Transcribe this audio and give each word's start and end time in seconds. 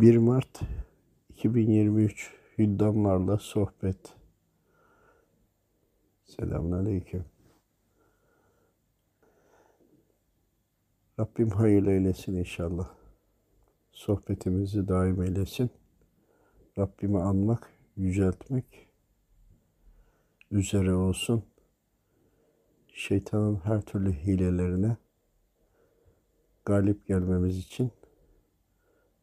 1 0.00 0.16
Mart 0.16 0.60
2023 1.28 2.34
Hüddamlarla 2.58 3.38
sohbet. 3.38 4.14
Selamünaleyküm. 6.24 7.24
Rabbim 11.18 11.50
hayırlı 11.50 11.90
eylesin 11.90 12.36
inşallah. 12.36 12.94
Sohbetimizi 13.92 14.88
daim 14.88 15.22
eylesin. 15.22 15.70
Rabbimi 16.78 17.22
anmak, 17.22 17.72
yüceltmek 17.96 18.88
üzere 20.50 20.94
olsun. 20.94 21.44
Şeytanın 22.88 23.56
her 23.64 23.80
türlü 23.80 24.12
hilelerine 24.12 24.96
galip 26.64 27.06
gelmemiz 27.06 27.58
için 27.58 27.92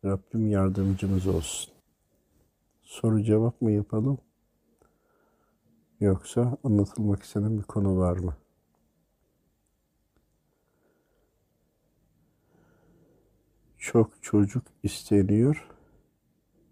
Rabbim 0.05 0.50
yardımcımız 0.50 1.27
olsun. 1.27 1.73
Soru 2.82 3.24
cevap 3.24 3.61
mı 3.61 3.71
yapalım? 3.71 4.18
Yoksa 6.00 6.57
anlatılmak 6.64 7.24
istenen 7.24 7.57
bir 7.57 7.64
konu 7.64 7.97
var 7.97 8.18
mı? 8.18 8.38
Çok 13.78 14.24
çocuk 14.24 14.64
isteniyor. 14.83 15.68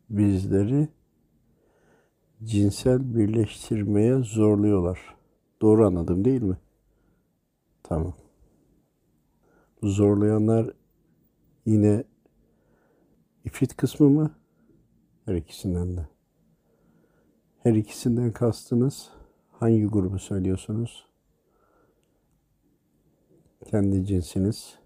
Bizleri 0.09 0.87
cinsel 2.43 3.15
birleştirmeye 3.15 4.17
zorluyorlar. 4.23 5.15
Doğru 5.61 5.87
anladım 5.87 6.25
değil 6.25 6.41
mi? 6.41 6.57
Tamam. 7.83 8.13
Zorlayanlar 9.83 10.73
yine 11.65 12.03
ifrit 13.45 13.77
kısmı 13.77 14.09
mı? 14.09 14.35
Her 15.25 15.35
ikisinden 15.35 15.97
de. 15.97 16.07
Her 17.63 17.73
ikisinden 17.73 18.31
kastınız 18.31 19.09
hangi 19.51 19.85
grubu 19.85 20.19
söylüyorsunuz? 20.19 21.05
Kendi 23.65 24.05
cinsiniz 24.05 24.79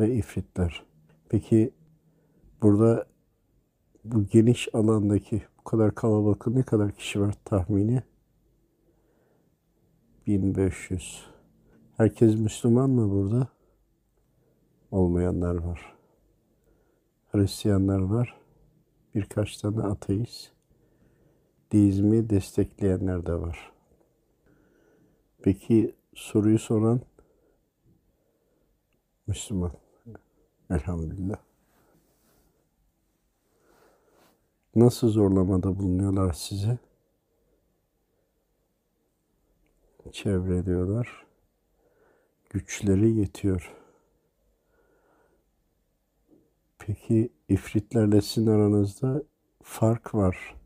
ve 0.00 0.14
ifritler. 0.14 0.82
Peki 1.28 1.70
burada 2.62 3.06
bu 4.04 4.26
geniş 4.26 4.68
alandaki 4.74 5.42
bu 5.58 5.64
kadar 5.64 5.94
kalabalık 5.94 6.46
ne 6.46 6.62
kadar 6.62 6.92
kişi 6.92 7.20
var 7.20 7.34
tahmini? 7.44 8.02
1500. 10.26 11.26
Herkes 11.96 12.34
Müslüman 12.34 12.90
mı 12.90 13.10
burada? 13.10 13.48
Olmayanlar 14.90 15.54
var. 15.54 15.94
Hristiyanlar 17.34 17.98
var. 17.98 18.40
Birkaç 19.14 19.56
tane 19.56 19.82
ateist. 19.82 20.52
Deizmi 21.72 22.30
destekleyenler 22.30 23.26
de 23.26 23.32
var. 23.32 23.72
Peki 25.42 25.94
soruyu 26.14 26.58
soran 26.58 27.00
Müslüman. 29.26 29.72
Elhamdülillah. 30.70 31.36
Nasıl 34.74 35.08
zorlamada 35.08 35.78
bulunuyorlar 35.78 36.32
size? 36.32 36.78
Çevreliyorlar. 40.12 41.26
Güçleri 42.50 43.10
yetiyor. 43.10 43.83
Peki 46.86 47.32
ifritlerle 47.48 48.20
sizin 48.20 48.46
aranızda 48.46 49.22
fark 49.62 50.14
var. 50.14 50.56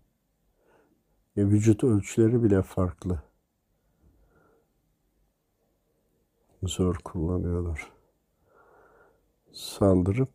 Ya 1.37 1.47
vücut 1.49 1.85
ölçüleri 1.85 2.43
bile 2.43 2.63
farklı. 2.63 3.23
Zor 6.63 6.95
kullanıyorlar. 6.95 7.93
Saldırıp 9.53 10.31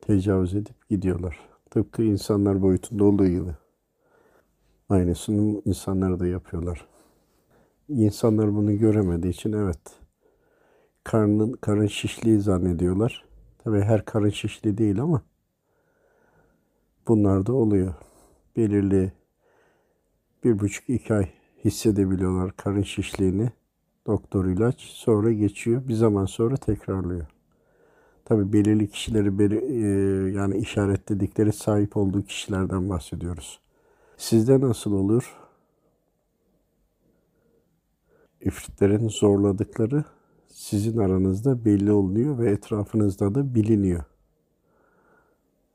tecavüz 0.00 0.54
edip 0.54 0.88
gidiyorlar. 0.88 1.38
Tıpkı 1.70 2.02
insanlar 2.02 2.62
boyutunda 2.62 3.04
olduğu 3.04 3.26
gibi. 3.26 3.54
Aynısını 4.88 5.62
insanlar 5.64 6.20
da 6.20 6.26
yapıyorlar. 6.26 6.86
İnsanlar 7.88 8.54
bunu 8.54 8.78
göremediği 8.78 9.32
için 9.32 9.52
evet 9.52 10.00
karnın 11.04 11.52
karın 11.52 11.86
şişliği 11.86 12.40
zannediyorlar. 12.40 13.33
Tabii 13.64 13.80
her 13.80 14.04
karın 14.04 14.30
şişli 14.30 14.78
değil 14.78 15.00
ama 15.00 15.22
bunlar 17.08 17.46
da 17.46 17.52
oluyor. 17.52 17.94
Belirli 18.56 19.12
bir 20.44 20.58
buçuk 20.58 20.90
iki 20.90 21.14
ay 21.14 21.28
hissedebiliyorlar 21.64 22.56
karın 22.56 22.82
şişliğini. 22.82 23.50
Doktor 24.06 24.46
ilaç 24.46 24.80
sonra 24.80 25.32
geçiyor. 25.32 25.88
Bir 25.88 25.94
zaman 25.94 26.26
sonra 26.26 26.56
tekrarlıyor. 26.56 27.26
Tabii 28.24 28.52
belirli 28.52 28.90
kişileri 28.90 29.38
beli, 29.38 29.56
e, 29.56 29.86
yani 30.32 30.56
işaretledikleri 30.56 31.52
sahip 31.52 31.96
olduğu 31.96 32.22
kişilerden 32.22 32.88
bahsediyoruz. 32.90 33.60
Sizde 34.16 34.60
nasıl 34.60 34.92
olur? 34.92 35.36
İfritlerin 38.40 39.08
zorladıkları 39.08 40.04
sizin 40.54 40.98
aranızda 40.98 41.64
belli 41.64 41.92
oluyor 41.92 42.38
ve 42.38 42.50
etrafınızda 42.50 43.34
da 43.34 43.54
biliniyor. 43.54 44.04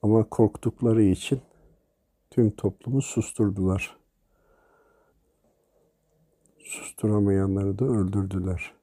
Ama 0.01 0.23
korktukları 0.29 1.03
için 1.03 1.41
tüm 2.31 2.51
toplumu 2.51 3.01
susturdular. 3.01 3.97
Susturamayanları 6.59 7.79
da 7.79 7.85
öldürdüler. 7.85 8.73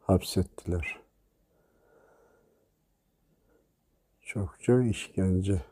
Hapsettiler. 0.00 1.00
Çokça 4.22 4.82
işkence. 4.82 5.64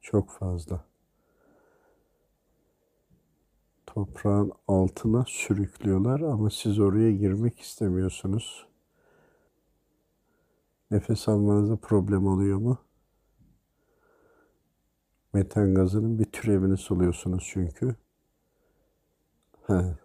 Çok 0.00 0.30
fazla. 0.30 0.84
Toprağın 3.86 4.52
altına 4.68 5.24
sürüklüyorlar 5.28 6.20
ama 6.20 6.50
siz 6.50 6.78
oraya 6.78 7.12
girmek 7.12 7.60
istemiyorsunuz. 7.60 8.68
Nefes 10.90 11.28
almanızda 11.28 11.76
problem 11.76 12.26
oluyor 12.26 12.58
mu? 12.58 12.78
Metan 15.32 15.74
gazının 15.74 16.18
bir 16.18 16.24
türevini 16.24 16.76
soluyorsunuz 16.76 17.48
çünkü. 17.52 17.96
He. 19.66 19.96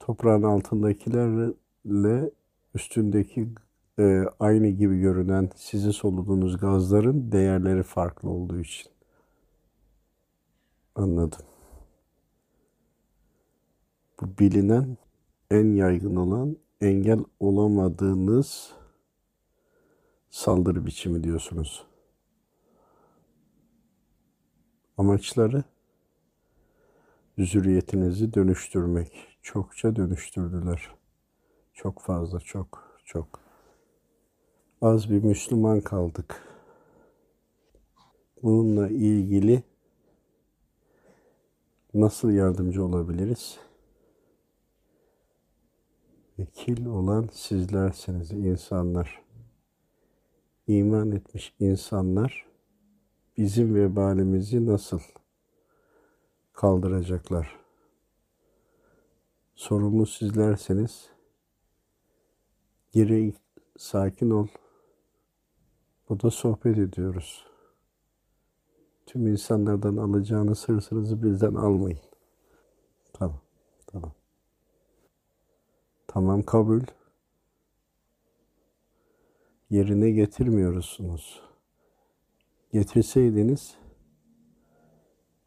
Toprağın 0.00 0.42
altındakilerle 0.42 2.30
üstündeki 2.74 3.48
e, 3.98 4.24
aynı 4.40 4.68
gibi 4.68 5.00
görünen 5.00 5.50
sizin 5.56 5.90
soluduğunuz 5.90 6.58
gazların 6.58 7.32
değerleri 7.32 7.82
farklı 7.82 8.30
olduğu 8.30 8.60
için. 8.60 8.92
Anladım. 10.94 11.46
Bu 14.20 14.38
bilinen 14.38 14.96
en 15.50 15.74
yaygın 15.74 16.16
olan 16.16 16.56
engel 16.80 17.18
olamadığınız 17.40 18.81
saldırı 20.32 20.86
biçimi 20.86 21.24
diyorsunuz. 21.24 21.86
Amaçları 24.98 25.64
zürriyetinizi 27.38 28.34
dönüştürmek. 28.34 29.38
Çokça 29.42 29.96
dönüştürdüler. 29.96 30.90
Çok 31.74 32.00
fazla, 32.00 32.40
çok, 32.40 32.98
çok. 33.04 33.40
Az 34.82 35.10
bir 35.10 35.24
Müslüman 35.24 35.80
kaldık. 35.80 36.48
Bununla 38.42 38.88
ilgili 38.88 39.62
nasıl 41.94 42.30
yardımcı 42.30 42.84
olabiliriz? 42.84 43.58
Vekil 46.38 46.86
olan 46.86 47.28
sizlersiniz 47.32 48.30
insanlar 48.30 49.21
iman 50.66 51.10
etmiş 51.10 51.54
insanlar 51.58 52.46
bizim 53.36 53.74
vebalimizi 53.74 54.66
nasıl 54.66 55.00
kaldıracaklar? 56.52 57.56
Sorumlu 59.54 60.06
sizlerseniz 60.06 61.10
geri 62.92 63.34
sakin 63.78 64.30
ol. 64.30 64.46
Burada 66.08 66.30
sohbet 66.30 66.78
ediyoruz. 66.78 67.46
Tüm 69.06 69.26
insanlardan 69.26 69.96
alacağınız 69.96 70.68
hırsınızı 70.68 71.22
bizden 71.22 71.54
almayın. 71.54 72.00
Tamam, 73.12 73.40
tamam. 73.86 74.12
Tamam 76.06 76.42
kabul 76.42 76.80
yerine 79.72 80.10
getirmiyorsunuz. 80.10 81.42
getirseydiniz 82.72 83.74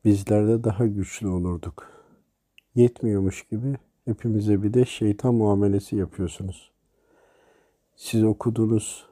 bizler 0.05 0.47
de 0.47 0.63
daha 0.63 0.85
güçlü 0.85 1.27
olurduk. 1.27 1.91
Yetmiyormuş 2.75 3.47
gibi 3.47 3.75
hepimize 4.05 4.63
bir 4.63 4.73
de 4.73 4.85
şeytan 4.85 5.35
muamelesi 5.35 5.95
yapıyorsunuz. 5.95 6.71
Siz 7.95 8.23
okuduğunuz 8.23 9.05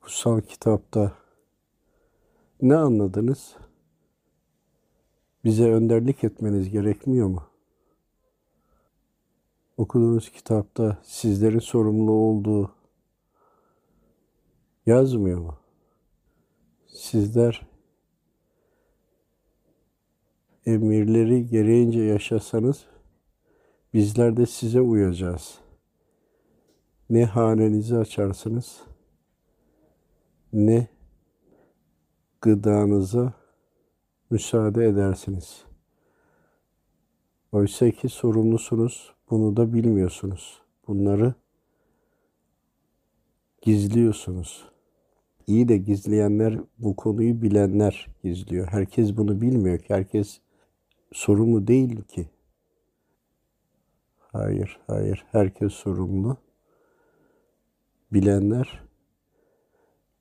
kutsal 0.00 0.40
kitapta 0.40 1.12
ne 2.62 2.76
anladınız? 2.76 3.56
Bize 5.44 5.70
önderlik 5.70 6.24
etmeniz 6.24 6.70
gerekmiyor 6.70 7.28
mu? 7.28 7.42
Okuduğunuz 9.76 10.30
kitapta 10.30 10.98
sizlerin 11.02 11.58
sorumlu 11.58 12.12
olduğu 12.12 12.75
yazmıyor 14.86 15.38
mu? 15.38 15.58
Sizler 16.86 17.66
emirleri 20.66 21.46
gereğince 21.46 22.00
yaşasanız 22.00 22.86
bizler 23.94 24.36
de 24.36 24.46
size 24.46 24.80
uyacağız. 24.80 25.58
Ne 27.10 27.24
hanenizi 27.24 27.96
açarsınız 27.96 28.82
ne 30.52 30.88
gıdanıza 32.40 33.32
müsaade 34.30 34.84
edersiniz. 34.86 35.64
Oysa 37.52 37.90
ki 37.90 38.08
sorumlusunuz, 38.08 39.14
bunu 39.30 39.56
da 39.56 39.72
bilmiyorsunuz. 39.72 40.62
Bunları 40.86 41.34
gizliyorsunuz. 43.62 44.75
İyi 45.46 45.68
de 45.68 45.76
gizleyenler, 45.76 46.60
bu 46.78 46.96
konuyu 46.96 47.42
bilenler 47.42 48.06
gizliyor. 48.22 48.66
Herkes 48.66 49.16
bunu 49.16 49.40
bilmiyor 49.40 49.78
ki. 49.78 49.94
Herkes 49.94 50.40
sorumlu 51.12 51.66
değil 51.66 52.02
ki. 52.02 52.28
Hayır, 54.18 54.78
hayır. 54.86 55.26
Herkes 55.32 55.72
sorumlu. 55.72 56.36
Bilenler 58.12 58.82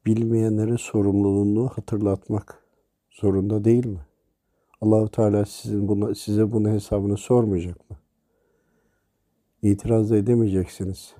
bilmeyenlere 0.05 0.77
sorumluluğunu 0.77 1.67
hatırlatmak 1.67 2.63
zorunda 3.11 3.65
değil 3.65 3.85
mi? 3.85 3.99
Allahu 4.81 5.11
Teala 5.11 5.45
sizin 5.45 5.87
buna, 5.87 6.15
size 6.15 6.51
bunun 6.51 6.69
hesabını 6.69 7.17
sormayacak 7.17 7.89
mı? 7.89 7.97
İtiraz 9.61 10.11
da 10.11 10.17
edemeyeceksiniz. 10.17 11.15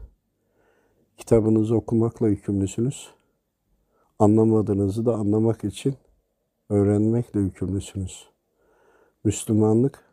Kitabınızı 1.18 1.76
okumakla 1.76 2.28
yükümlüsünüz. 2.28 3.10
Anlamadığınızı 4.20 5.06
da 5.06 5.16
anlamak 5.16 5.64
için 5.64 5.96
öğrenmekle 6.70 7.40
yükümlüsünüz. 7.40 8.30
Müslümanlık 9.24 10.06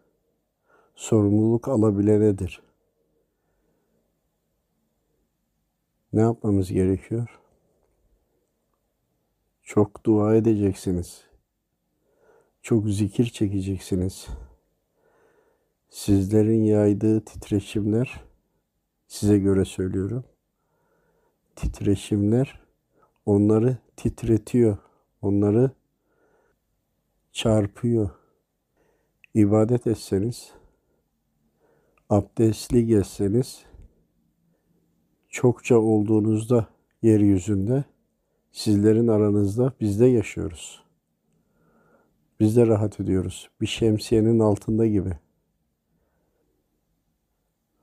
sorumluluk 0.94 1.68
alabilenedir. 1.68 2.62
Ne 6.12 6.20
yapmamız 6.20 6.72
gerekiyor? 6.72 7.40
Çok 9.62 10.06
dua 10.06 10.34
edeceksiniz. 10.34 11.24
Çok 12.62 12.88
zikir 12.88 13.24
çekeceksiniz. 13.24 14.26
Sizlerin 15.90 16.64
yaydığı 16.64 17.24
titreşimler 17.24 18.24
size 19.06 19.38
göre 19.38 19.64
söylüyorum. 19.64 20.24
Titreşimler 21.56 22.62
onları 23.26 23.76
titretiyor. 23.96 24.76
Onları 25.22 25.70
çarpıyor. 27.32 28.10
İbadet 29.34 29.86
etseniz, 29.86 30.52
abdestli 32.10 32.86
gezseniz, 32.86 33.64
çokça 35.28 35.78
olduğunuzda 35.78 36.66
yeryüzünde 37.02 37.84
Sizlerin 38.52 39.08
aranızda 39.08 39.72
biz 39.80 40.00
de 40.00 40.06
yaşıyoruz. 40.06 40.82
Biz 42.40 42.56
de 42.56 42.66
rahat 42.66 43.00
ediyoruz. 43.00 43.50
Bir 43.60 43.66
şemsiyenin 43.66 44.38
altında 44.38 44.86
gibi. 44.86 45.18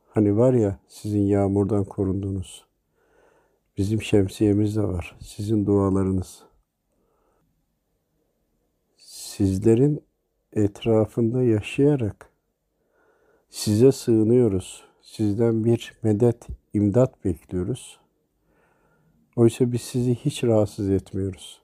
Hani 0.09 0.37
var 0.37 0.53
ya 0.53 0.79
sizin 0.87 1.21
yağmurdan 1.21 1.83
korunduğunuz. 1.83 2.68
Bizim 3.79 4.01
şemsiyemiz 4.01 4.75
de 4.75 4.81
var. 4.81 5.15
Sizin 5.19 5.65
dualarınız. 5.65 6.43
Sizlerin 8.97 10.03
etrafında 10.53 11.43
yaşayarak 11.43 12.29
size 13.49 13.91
sığınıyoruz. 13.91 14.83
Sizden 15.01 15.65
bir 15.65 15.93
medet, 16.03 16.47
imdat 16.73 17.25
bekliyoruz. 17.25 17.99
Oysa 19.35 19.71
biz 19.71 19.81
sizi 19.81 20.15
hiç 20.15 20.43
rahatsız 20.43 20.89
etmiyoruz. 20.89 21.61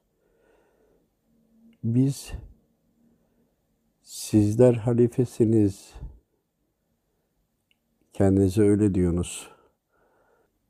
Biz 1.84 2.32
sizler 4.04 4.74
halifesiniz. 4.74 5.94
Kendinize 8.14 8.62
öyle 8.62 8.96
diyorsunuz. 8.96 9.55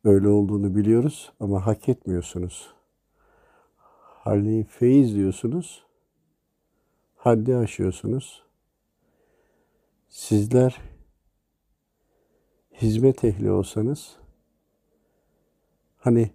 Öyle 0.05 0.27
olduğunu 0.27 0.75
biliyoruz 0.75 1.31
ama 1.39 1.65
hak 1.65 1.89
etmiyorsunuz. 1.89 2.73
Halifeyiz 4.23 5.15
diyorsunuz. 5.15 5.85
Haddi 7.15 7.55
aşıyorsunuz. 7.55 8.43
Sizler 10.09 10.81
hizmet 12.81 13.23
ehli 13.23 13.51
olsanız 13.51 14.17
hani 15.97 16.31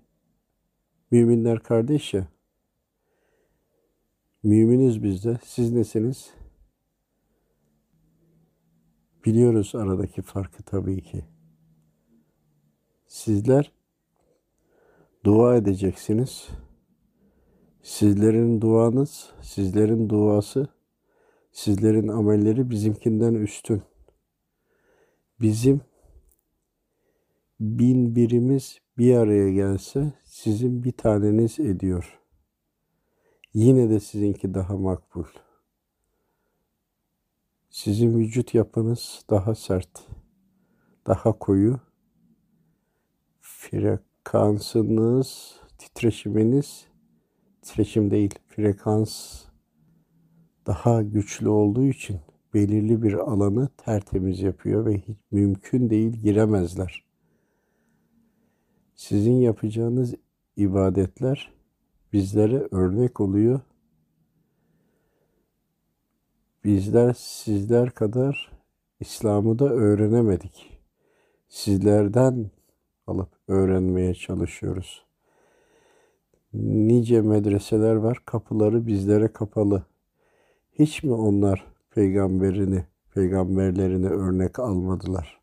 Müminler 1.11 1.59
kardeş 1.59 2.15
ya. 2.15 2.29
Müminiz 4.43 5.03
biz 5.03 5.25
de. 5.25 5.39
Siz 5.45 5.73
nesiniz? 5.73 6.31
Biliyoruz 9.25 9.73
aradaki 9.75 10.23
farkı 10.23 10.63
tabii 10.63 11.03
ki. 11.03 11.25
Sizler 13.25 13.73
dua 15.25 15.57
edeceksiniz. 15.57 16.49
Sizlerin 17.83 18.61
duanız, 18.61 19.33
sizlerin 19.43 20.09
duası, 20.09 20.69
sizlerin 21.53 22.09
amelleri 22.09 22.71
bizimkinden 22.71 23.35
üstün. 23.35 23.83
Bizim 25.41 25.81
bin 27.61 28.15
birimiz 28.17 28.79
bir 28.99 29.15
araya 29.15 29.51
gelse 29.53 30.13
sizin 30.25 30.85
bir 30.85 30.93
taneniz 30.93 31.61
ediyor. 31.61 32.21
Yine 33.55 33.91
de 33.91 34.01
sizinki 34.01 34.55
daha 34.55 34.77
makbul. 34.77 35.27
Sizin 37.71 38.19
vücut 38.19 38.55
yapınız 38.55 39.25
daha 39.31 39.55
sert, 39.55 40.07
daha 41.07 41.33
koyu. 41.33 41.90
Frekansınız, 43.61 45.61
titreşiminiz, 45.79 46.87
titreşim 47.63 48.11
değil, 48.11 48.35
frekans 48.49 49.45
daha 50.67 51.03
güçlü 51.03 51.49
olduğu 51.49 51.85
için 51.85 52.21
belirli 52.55 53.03
bir 53.03 53.13
alanı 53.13 53.69
tertemiz 53.77 54.41
yapıyor 54.41 54.87
ve 54.87 54.99
hiç 54.99 55.17
mümkün 55.31 55.91
değil 55.91 56.13
giremezler. 56.13 57.05
Sizin 58.95 59.35
yapacağınız 59.35 60.15
ibadetler 60.57 61.53
bizlere 62.13 62.69
örnek 62.71 63.21
oluyor. 63.21 63.61
Bizler 66.65 67.13
sizler 67.13 67.91
kadar 67.91 68.53
İslam'ı 69.01 69.59
da 69.59 69.69
öğrenemedik. 69.69 70.81
Sizlerden 71.49 72.51
alıp 73.11 73.29
öğrenmeye 73.49 74.15
çalışıyoruz. 74.15 75.05
Nice 76.53 77.21
medreseler 77.21 77.95
var, 77.95 78.23
kapıları 78.27 78.87
bizlere 78.87 79.29
kapalı. 79.29 79.83
Hiç 80.73 81.03
mi 81.03 81.13
onlar 81.13 81.67
peygamberini, 81.91 82.85
peygamberlerini 83.15 84.09
örnek 84.09 84.59
almadılar? 84.59 85.41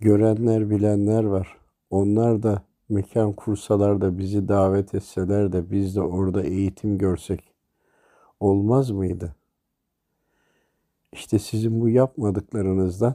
görenler 0.00 0.70
bilenler 0.70 1.24
var. 1.24 1.56
Onlar 1.90 2.42
da 2.42 2.62
mekan 2.88 3.32
kursalar 3.32 4.00
da 4.00 4.18
bizi 4.18 4.48
davet 4.48 4.94
etseler 4.94 5.52
de 5.52 5.70
biz 5.70 5.96
de 5.96 6.00
orada 6.00 6.42
eğitim 6.42 6.98
görsek 6.98 7.40
olmaz 8.40 8.90
mıydı? 8.90 9.34
İşte 11.12 11.38
sizin 11.38 11.80
bu 11.80 11.88
yapmadıklarınızdan 11.88 13.14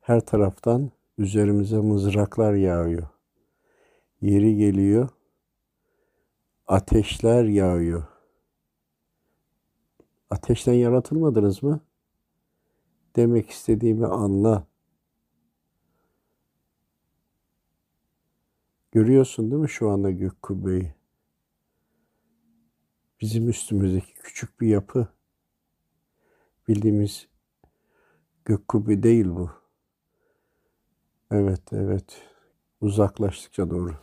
her 0.00 0.20
taraftan 0.20 0.90
üzerimize 1.18 1.78
mızraklar 1.78 2.54
yağıyor. 2.54 3.08
Yeri 4.20 4.56
geliyor 4.56 5.08
ateşler 6.66 7.44
yağıyor. 7.44 8.04
Ateşten 10.30 10.72
yaratılmadınız 10.72 11.62
mı? 11.62 11.80
Demek 13.16 13.50
istediğimi 13.50 14.06
anla. 14.06 14.66
Görüyorsun 18.92 19.50
değil 19.50 19.62
mi 19.62 19.68
şu 19.68 19.90
anda 19.90 20.10
gök 20.10 20.42
kubbeyi? 20.42 20.94
Bizim 23.20 23.48
üstümüzdeki 23.48 24.14
küçük 24.14 24.60
bir 24.60 24.68
yapı. 24.68 25.08
Bildiğimiz 26.68 27.28
gök 28.44 28.68
kubbe 28.68 29.02
değil 29.02 29.26
bu. 29.26 29.65
Evet, 31.30 31.72
evet. 31.72 32.22
Uzaklaştıkça 32.80 33.70
doğru. 33.70 33.94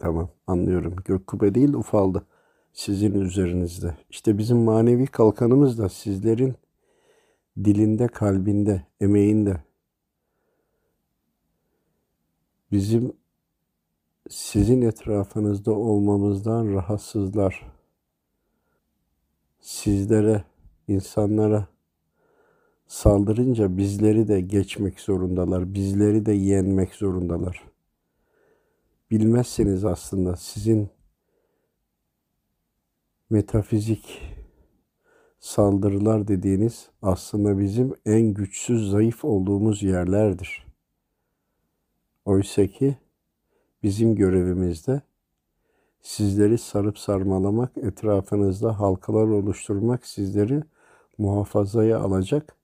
Tamam, 0.00 0.28
anlıyorum. 0.46 0.96
Gök 1.04 1.26
kubbe 1.26 1.54
değil, 1.54 1.74
ufaldı. 1.74 2.26
Sizin 2.72 3.20
üzerinizde. 3.20 3.96
İşte 4.10 4.38
bizim 4.38 4.58
manevi 4.58 5.06
kalkanımız 5.06 5.78
da 5.78 5.88
sizlerin 5.88 6.54
dilinde, 7.64 8.08
kalbinde, 8.08 8.82
emeğinde. 9.00 9.62
Bizim 12.72 13.12
sizin 14.30 14.82
etrafınızda 14.82 15.72
olmamızdan 15.72 16.74
rahatsızlar. 16.74 17.72
Sizlere, 19.60 20.44
insanlara 20.88 21.68
saldırınca 22.92 23.76
bizleri 23.76 24.28
de 24.28 24.40
geçmek 24.40 25.00
zorundalar. 25.00 25.74
Bizleri 25.74 26.26
de 26.26 26.32
yenmek 26.32 26.94
zorundalar. 26.94 27.62
Bilmezseniz 29.10 29.84
aslında 29.84 30.36
sizin 30.36 30.88
metafizik 33.30 34.22
saldırılar 35.40 36.28
dediğiniz 36.28 36.90
aslında 37.02 37.58
bizim 37.58 37.94
en 38.06 38.34
güçsüz, 38.34 38.90
zayıf 38.90 39.24
olduğumuz 39.24 39.82
yerlerdir. 39.82 40.66
Oysa 42.24 42.66
ki 42.66 42.96
bizim 43.82 44.14
görevimizde 44.14 45.02
sizleri 46.00 46.58
sarıp 46.58 46.98
sarmalamak, 46.98 47.76
etrafınızda 47.76 48.80
halkalar 48.80 49.26
oluşturmak, 49.28 50.06
sizleri 50.06 50.62
muhafazaya 51.18 51.98
alacak. 51.98 52.61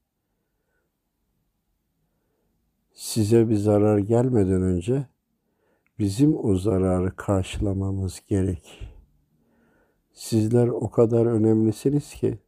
Size 2.98 3.48
bir 3.48 3.56
zarar 3.56 3.98
gelmeden 3.98 4.62
önce 4.62 5.06
bizim 5.98 6.44
o 6.44 6.54
zararı 6.54 7.16
karşılamamız 7.16 8.20
gerek. 8.28 8.90
Sizler 10.12 10.68
o 10.68 10.90
kadar 10.90 11.26
önemlisiniz 11.26 12.14
ki 12.14 12.38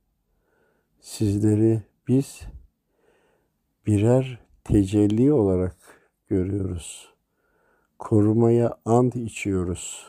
sizleri 1.01 1.83
biz 2.09 2.41
birer 3.87 4.39
tecelli 4.65 5.33
olarak 5.33 5.77
görüyoruz. 6.29 7.15
Korumaya 7.99 8.79
ant 8.85 9.17
içiyoruz. 9.17 10.07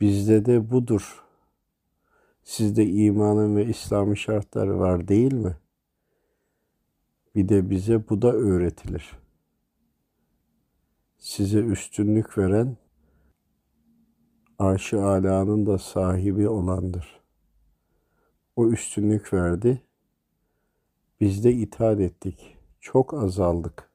Bizde 0.00 0.44
de 0.44 0.70
budur. 0.70 1.24
Sizde 2.42 2.86
imanın 2.86 3.56
ve 3.56 3.66
İslam'ın 3.66 4.14
şartları 4.14 4.78
var 4.78 5.08
değil 5.08 5.32
mi? 5.32 5.56
Bir 7.34 7.48
de 7.48 7.70
bize 7.70 8.08
bu 8.08 8.22
da 8.22 8.32
öğretilir. 8.32 9.19
Size 11.20 11.58
üstünlük 11.58 12.38
veren 12.38 12.76
arş-ı 14.58 15.02
alanın 15.02 15.66
da 15.66 15.78
sahibi 15.78 16.48
olandır. 16.48 17.20
O 18.56 18.68
üstünlük 18.68 19.32
verdi. 19.32 19.82
Biz 21.20 21.44
de 21.44 21.52
itaat 21.52 22.00
ettik. 22.00 22.56
Çok 22.80 23.14
azaldık. 23.14 23.90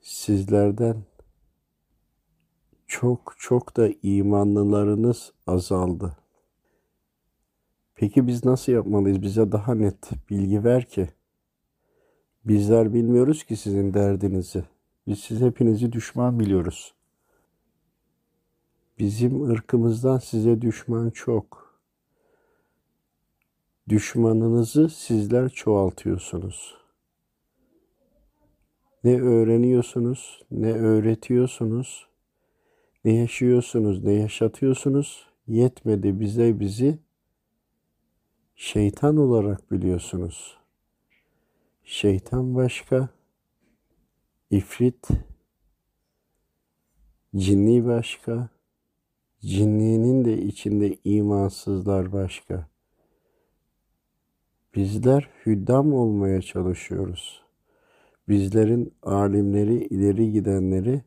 Sizlerden 0.00 0.96
çok 2.86 3.34
çok 3.38 3.76
da 3.76 3.88
imanlılarınız 4.02 5.32
azaldı. 5.46 6.16
Peki 7.94 8.26
biz 8.26 8.44
nasıl 8.44 8.72
yapmalıyız? 8.72 9.22
Bize 9.22 9.52
daha 9.52 9.74
net 9.74 10.10
bilgi 10.30 10.64
ver 10.64 10.84
ki. 10.84 11.08
Bizler 12.44 12.94
bilmiyoruz 12.94 13.44
ki 13.44 13.56
sizin 13.56 13.94
derdinizi. 13.94 14.73
Biz 15.06 15.20
siz 15.20 15.40
hepinizi 15.40 15.92
düşman 15.92 16.40
biliyoruz. 16.40 16.94
Bizim 18.98 19.50
ırkımızdan 19.50 20.18
size 20.18 20.62
düşman 20.62 21.10
çok. 21.10 21.74
Düşmanınızı 23.88 24.88
sizler 24.88 25.48
çoğaltıyorsunuz. 25.48 26.74
Ne 29.04 29.20
öğreniyorsunuz, 29.22 30.42
ne 30.50 30.72
öğretiyorsunuz, 30.72 32.08
ne 33.04 33.14
yaşıyorsunuz, 33.14 34.04
ne 34.04 34.12
yaşatıyorsunuz. 34.12 35.26
Yetmedi 35.46 36.20
bize 36.20 36.60
bizi 36.60 36.98
şeytan 38.56 39.16
olarak 39.16 39.72
biliyorsunuz. 39.72 40.56
Şeytan 41.84 42.54
başka, 42.54 43.08
ifrit, 44.54 45.08
cinni 47.36 47.86
başka, 47.86 48.48
Cinliğinin 49.40 50.24
de 50.24 50.42
içinde 50.42 50.98
imansızlar 51.04 52.12
başka. 52.12 52.68
Bizler 54.74 55.30
hüddam 55.46 55.92
olmaya 55.92 56.42
çalışıyoruz. 56.42 57.42
Bizlerin 58.28 58.94
alimleri, 59.02 59.74
ileri 59.74 60.32
gidenleri 60.32 61.02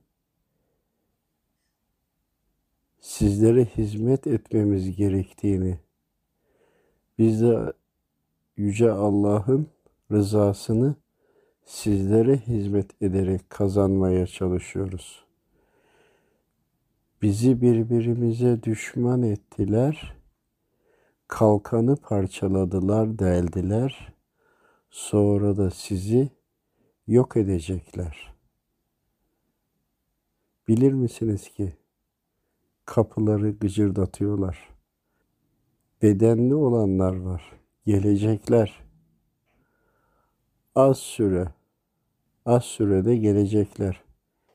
sizlere 2.99 3.65
hizmet 3.65 4.27
etmemiz 4.27 4.95
gerektiğini, 4.95 5.79
biz 7.17 7.41
de 7.41 7.73
Yüce 8.57 8.91
Allah'ın 8.91 9.67
rızasını 10.11 10.95
sizlere 11.67 12.37
hizmet 12.37 13.01
ederek 13.01 13.49
kazanmaya 13.49 14.27
çalışıyoruz.'' 14.27 15.27
Bizi 17.21 17.61
birbirimize 17.61 18.63
düşman 18.63 19.21
ettiler. 19.21 20.15
Kalkanı 21.27 21.95
parçaladılar, 21.95 23.19
deldiler. 23.19 24.13
Sonra 24.89 25.57
da 25.57 25.71
sizi 25.71 26.29
yok 27.07 27.37
edecekler. 27.37 28.33
Bilir 30.67 30.93
misiniz 30.93 31.49
ki 31.49 31.73
kapıları 32.85 33.51
gıcırdatıyorlar. 33.51 34.69
Bedenli 36.01 36.55
olanlar 36.55 37.15
var. 37.15 37.51
Gelecekler. 37.85 38.83
Az 40.75 40.97
süre, 40.97 41.47
az 42.47 42.63
sürede 42.63 43.15
gelecekler. 43.15 44.01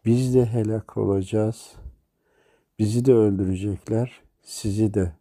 Biz 0.05 0.35
de 0.35 0.47
helak 0.47 0.97
olacağız.'' 0.97 1.83
Bizi 2.83 3.05
de 3.05 3.13
öldürecekler, 3.13 4.23
sizi 4.43 4.95
de. 4.95 5.13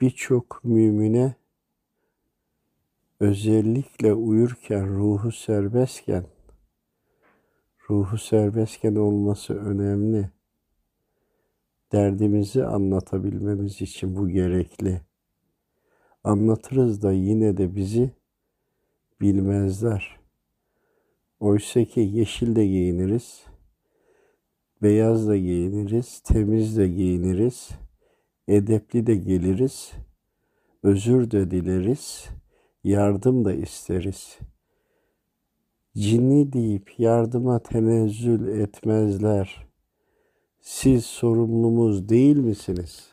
Birçok 0.00 0.64
mümine 0.64 1.34
özellikle 3.20 4.14
uyurken 4.14 4.88
ruhu 4.88 5.32
serbestken 5.32 6.26
ruhu 7.90 8.18
serbestken 8.18 8.94
olması 8.94 9.54
önemli. 9.54 10.30
Derdimizi 11.92 12.64
anlatabilmemiz 12.64 13.82
için 13.82 14.16
bu 14.16 14.28
gerekli. 14.28 15.00
Anlatırız 16.24 17.02
da 17.02 17.12
yine 17.12 17.56
de 17.56 17.76
bizi 17.76 18.10
bilmezler. 19.20 20.20
Oysa 21.40 21.84
ki 21.84 22.00
yeşil 22.00 22.56
de 22.56 22.66
giyiniriz, 22.66 23.44
Beyaz 24.82 25.28
da 25.28 25.36
giyiniriz, 25.36 26.20
temiz 26.20 26.76
de 26.76 26.88
giyiniriz, 26.88 27.68
edepli 28.48 29.06
de 29.06 29.16
geliriz, 29.16 29.92
özür 30.82 31.30
de 31.30 31.50
dileriz, 31.50 32.28
yardım 32.84 33.44
da 33.44 33.52
isteriz. 33.52 34.38
Cinni 35.96 36.52
deyip 36.52 36.98
yardıma 36.98 37.58
tenezzül 37.58 38.60
etmezler. 38.60 39.66
Siz 40.60 41.06
sorumlumuz 41.06 42.08
değil 42.08 42.36
misiniz? 42.36 43.10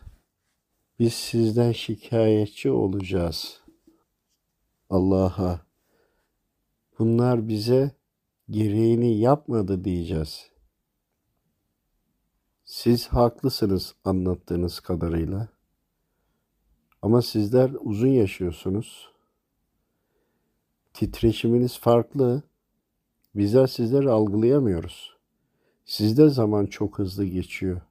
Biz 1.00 1.14
sizden 1.14 1.72
şikayetçi 1.72 2.72
olacağız. 2.72 3.62
Allah'a. 4.90 5.62
Bunlar 7.00 7.48
bize 7.48 7.92
gereğini 8.50 9.20
yapmadı 9.20 9.84
diyeceğiz.'' 9.84 10.54
Siz 12.66 13.08
haklısınız 13.08 13.96
anlattığınız 14.06 14.80
kadarıyla. 14.80 15.48
Ama 17.02 17.22
sizler 17.22 17.72
uzun 17.80 18.08
yaşıyorsunuz. 18.08 19.12
Titreşiminiz 20.94 21.80
farklı. 21.80 22.44
Bizler 23.36 23.68
sizleri 23.68 24.10
algılayamıyoruz. 24.10 25.18
Sizde 25.86 26.30
zaman 26.30 26.66
çok 26.66 27.00
hızlı 27.00 27.26
geçiyor. 27.26 27.82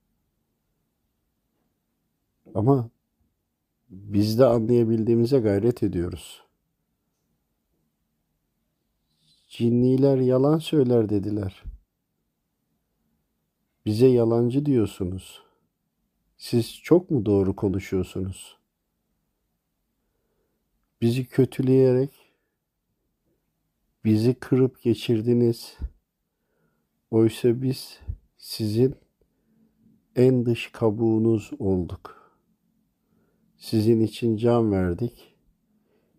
Ama 2.55 2.91
biz 3.91 4.39
de 4.39 4.45
anlayabildiğimize 4.45 5.39
gayret 5.39 5.83
ediyoruz. 5.83 6.43
Cinniler 9.53 10.19
yalan 10.19 10.59
söyler 10.59 11.09
dediler. 11.09 11.63
Bize 13.87 14.07
yalancı 14.07 14.67
diyorsunuz. 14.67 15.43
Siz 16.37 16.81
çok 16.83 17.11
mu 17.11 17.27
doğru 17.27 17.57
konuşuyorsunuz? 17.57 18.59
Bizi 21.01 21.27
kötüleyerek 21.27 22.11
bizi 24.05 24.35
kırıp 24.35 24.83
geçirdiniz. 24.83 25.79
Oysa 27.11 27.63
biz 27.63 28.01
sizin 28.37 28.95
en 30.17 30.47
dış 30.47 30.73
kabuğunuz 30.73 31.51
olduk. 31.59 32.33
Sizin 33.57 34.01
için 34.01 34.37
can 34.37 34.73
verdik. 34.73 35.35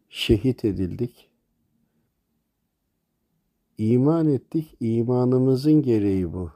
Şehit 0.09 0.65
edildik. 0.65 1.32
İman 3.77 4.27
ettik. 4.27 4.77
İmanımızın 4.79 5.81
gereği 5.81 6.33
bu. 6.33 6.51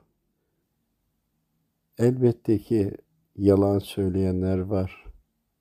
Elbette 1.97 2.57
ki 2.59 2.91
yalan 3.35 3.79
söyleyenler 3.79 4.59
var 4.59 5.05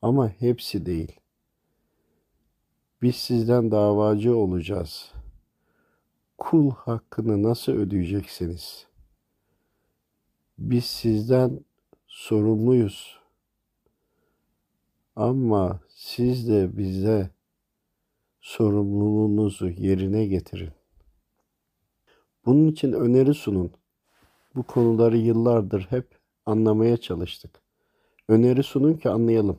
ama 0.02 0.28
hepsi 0.28 0.86
değil. 0.86 1.20
Biz 3.02 3.16
sizden 3.16 3.70
davacı 3.70 4.36
olacağız. 4.36 5.12
Kul 6.38 6.70
hakkını 6.70 7.42
nasıl 7.42 7.72
ödeyeceksiniz? 7.72 8.86
Biz 10.58 10.84
sizden 10.84 11.60
sorumluyuz. 12.06 13.18
Ama 15.16 15.80
siz 15.88 16.48
de 16.48 16.76
bize 16.76 17.30
sorumluluğunuzu 18.40 19.68
yerine 19.68 20.26
getirin. 20.26 20.72
Bunun 22.46 22.68
için 22.68 22.92
öneri 22.92 23.34
sunun. 23.34 23.72
Bu 24.54 24.62
konuları 24.62 25.16
yıllardır 25.16 25.86
hep 25.90 26.18
anlamaya 26.46 26.96
çalıştık. 26.96 27.62
Öneri 28.28 28.62
sunun 28.62 28.94
ki 28.94 29.10
anlayalım. 29.10 29.58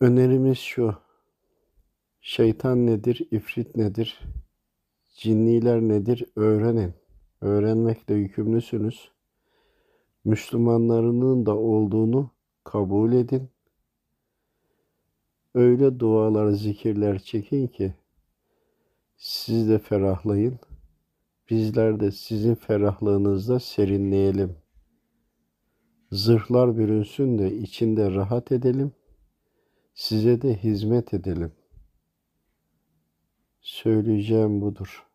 Önerimiz 0.00 0.58
şu. 0.58 0.94
Şeytan 2.20 2.86
nedir, 2.86 3.28
ifrit 3.30 3.76
nedir, 3.76 4.20
cinniler 5.16 5.80
nedir 5.80 6.24
öğrenin. 6.36 6.94
Öğrenmekle 7.40 8.14
yükümlüsünüz. 8.14 9.10
Müslümanlarının 10.24 11.46
da 11.46 11.56
olduğunu 11.56 12.30
kabul 12.64 13.12
edin. 13.12 13.50
Öyle 15.54 16.00
dualar, 16.00 16.50
zikirler 16.50 17.18
çekin 17.18 17.66
ki 17.66 17.94
siz 19.16 19.68
de 19.68 19.78
ferahlayın. 19.78 20.58
Bizler 21.50 22.00
de 22.00 22.10
sizin 22.10 22.54
ferahlığınızda 22.54 23.60
serinleyelim. 23.60 24.56
Zırhlar 26.12 26.76
bürünsün 26.76 27.38
de 27.38 27.56
içinde 27.56 28.14
rahat 28.14 28.52
edelim. 28.52 28.92
Size 29.94 30.42
de 30.42 30.56
hizmet 30.56 31.14
edelim. 31.14 31.52
Söyleyeceğim 33.60 34.60
budur. 34.60 35.06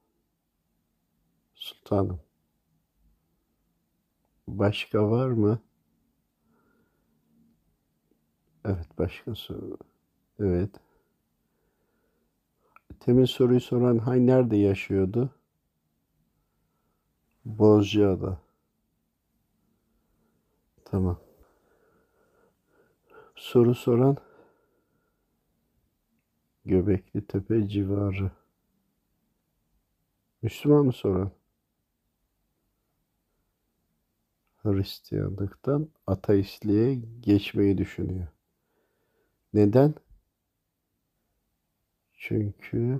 Sultanım. 1.56 2.20
Başka 4.48 5.12
var 5.12 5.28
mı? 5.28 5.60
Evet 8.66 8.88
başka 8.98 9.36
soru. 9.36 9.78
Evet. 10.40 10.70
Temin 13.00 13.26
soruyu 13.26 13.62
soran 13.62 13.98
hay 13.98 14.28
nerede 14.28 14.58
yaşıyordu? 14.58 15.41
Bozcaada. 17.46 18.42
Tamam. 20.86 21.20
Soru 23.36 23.76
soran 23.76 24.18
Göbekli 26.66 27.28
Tepe 27.28 27.68
civarı. 27.68 28.32
Müslüman 30.42 30.86
mı 30.86 30.94
soran? 30.94 31.32
Hristiyanlıktan 34.64 35.90
ateistliğe 36.08 36.96
geçmeyi 37.20 37.78
düşünüyor. 37.78 38.28
Neden? 39.54 39.94
Çünkü 42.14 43.00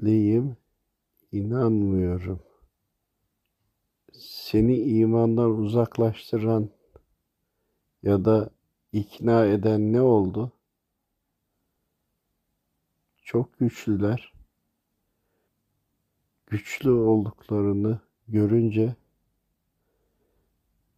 dertliyim, 0.00 0.56
inanmıyorum. 1.32 2.42
Seni 4.12 4.76
imandan 4.76 5.50
uzaklaştıran 5.50 6.70
ya 8.02 8.24
da 8.24 8.50
ikna 8.92 9.46
eden 9.46 9.92
ne 9.92 10.00
oldu? 10.00 10.52
Çok 13.22 13.58
güçlüler. 13.58 14.32
Güçlü 16.46 16.90
olduklarını 16.90 18.00
görünce 18.28 18.94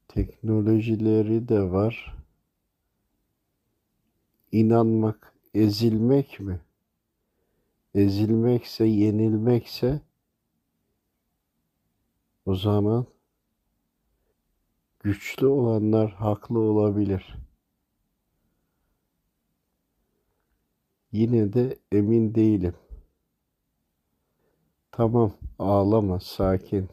teknolojileri 0.08 1.48
de 1.48 1.62
var. 1.62 2.16
İnanmak, 4.52 5.34
ezilmek 5.54 6.40
mi? 6.40 6.60
Ezilmekse, 7.94 8.84
yenilmekse 8.84 10.00
o 12.46 12.54
zaman 12.54 13.06
güçlü 15.00 15.46
olanlar 15.46 16.10
haklı 16.12 16.58
olabilir. 16.58 17.36
Yine 21.12 21.52
de 21.52 21.78
emin 21.92 22.34
değilim. 22.34 22.74
Tamam, 24.92 25.32
ağlama, 25.58 26.20
sakin. 26.20 26.88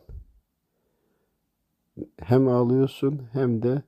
Hem 2.17 2.47
ağlıyorsun 2.47 3.27
hem 3.31 3.63
de 3.63 3.83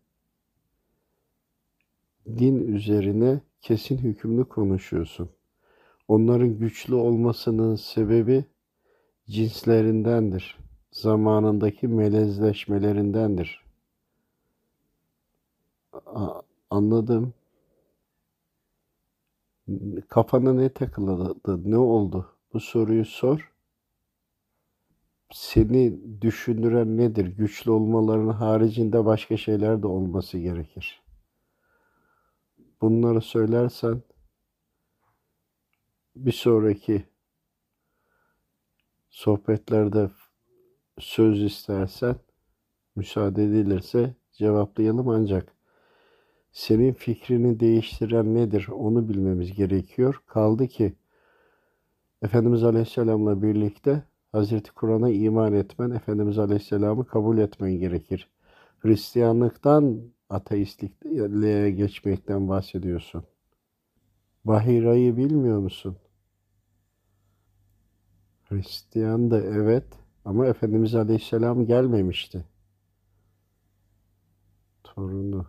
din 2.27 2.67
üzerine 2.75 3.41
kesin 3.61 3.97
hükümlü 3.97 4.49
konuşuyorsun. 4.49 5.29
Onların 6.11 6.57
güçlü 6.59 6.95
olmasının 6.95 7.75
sebebi 7.75 8.45
cinslerindendir. 9.27 10.57
Zamanındaki 10.91 11.87
melezleşmelerindendir. 11.87 13.65
Anladım. 16.69 17.33
Kafana 20.09 20.53
ne 20.53 20.69
takıldı? 20.69 21.71
Ne 21.71 21.77
oldu? 21.77 22.35
Bu 22.53 22.59
soruyu 22.59 23.05
sor. 23.05 23.51
Seni 25.31 25.99
düşündüren 26.21 26.97
nedir? 26.97 27.25
Güçlü 27.25 27.71
olmalarının 27.71 28.33
haricinde 28.33 29.05
başka 29.05 29.37
şeyler 29.37 29.83
de 29.83 29.87
olması 29.87 30.37
gerekir. 30.37 31.01
Bunları 32.81 33.21
söylersen 33.21 34.01
bir 36.15 36.31
sonraki 36.31 37.03
sohbetlerde 39.09 40.09
söz 40.99 41.43
istersen 41.43 42.15
müsaade 42.95 43.43
edilirse 43.43 44.15
cevaplayalım 44.31 45.09
ancak 45.09 45.55
senin 46.51 46.93
fikrini 46.93 47.59
değiştiren 47.59 48.35
nedir 48.35 48.67
onu 48.67 49.09
bilmemiz 49.09 49.53
gerekiyor. 49.53 50.21
Kaldı 50.27 50.67
ki 50.67 50.93
Efendimiz 52.21 52.63
Aleyhisselam'la 52.63 53.41
birlikte 53.41 54.03
Hazreti 54.31 54.71
Kur'an'a 54.71 55.09
iman 55.09 55.53
etmen, 55.53 55.91
Efendimiz 55.91 56.39
Aleyhisselam'ı 56.39 57.05
kabul 57.07 57.37
etmen 57.37 57.71
gerekir. 57.71 58.29
Hristiyanlıktan 58.79 60.01
ateistliğe 60.29 61.71
geçmekten 61.71 62.49
bahsediyorsun. 62.49 63.23
Bahira'yı 64.45 65.17
bilmiyor 65.17 65.59
musun? 65.59 65.97
Hristiyan 68.49 69.31
da 69.31 69.41
evet, 69.41 69.83
Ama 70.25 70.45
Efendimiz 70.47 70.95
Aleyhisselam 70.95 71.65
gelmemişti. 71.65 72.45
Torunu. 74.83 75.45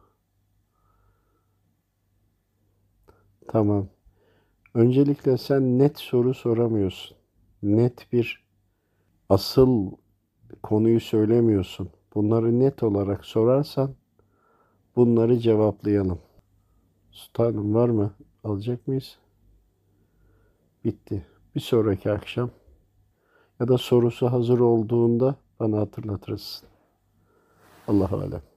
Tamam. 3.49 3.89
Öncelikle 4.75 5.39
sen 5.39 5.79
net 5.79 5.99
soru 5.99 6.35
soramıyorsun. 6.35 7.17
Net 7.63 8.13
bir 8.13 8.45
asıl 9.29 9.93
konuyu 10.63 11.01
söylemiyorsun. 11.01 11.91
Bunları 12.15 12.61
net 12.61 12.83
olarak 12.83 13.25
sorarsan 13.25 13.95
bunları 14.97 15.39
cevaplayalım. 15.39 16.21
Sultanım 17.13 17.75
var 17.75 17.89
mı? 17.89 18.15
Alacak 18.45 18.89
mıyız? 18.89 19.19
Bitti. 20.85 21.27
Bir 21.55 21.61
sonraki 21.61 22.13
akşam 22.13 22.51
ya 23.61 23.69
da 23.69 23.79
sorusu 23.79 24.33
hazır 24.33 24.61
olduğunda 24.61 25.37
bana 25.61 25.79
hatırlatırsın. 25.79 26.69
Allahu 27.89 28.17
alem. 28.17 28.52